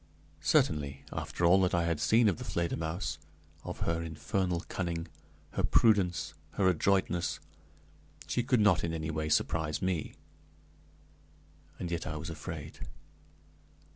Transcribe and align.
Certainly, 0.39 1.03
after 1.13 1.45
all 1.45 1.61
that 1.61 1.75
I 1.75 1.83
had 1.83 1.99
seen 1.99 2.27
of 2.27 2.37
the 2.39 2.43
Fledermausse, 2.43 3.19
of 3.63 3.81
her 3.81 4.01
infernal 4.01 4.61
cunning, 4.61 5.07
her 5.51 5.61
prudence, 5.61 6.33
her 6.53 6.67
adroitness, 6.67 7.39
she 8.25 8.41
could 8.41 8.61
not 8.61 8.83
in 8.83 8.95
any 8.95 9.11
way 9.11 9.29
surprise 9.29 9.79
me; 9.79 10.15
and 11.77 11.91
yet 11.91 12.07
I 12.07 12.15
was 12.17 12.31
afraid. 12.31 12.79